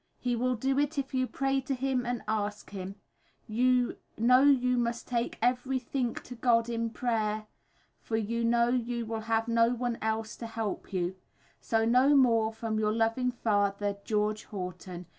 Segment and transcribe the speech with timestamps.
[0.17, 2.95] He will do it if you pray to him and ask him.
[3.47, 7.45] You no you must take every think to God in prayer
[8.01, 11.13] for you no you will have no one els to help you now.
[11.61, 15.05] so no more from your loving father, GEORGE HORTON.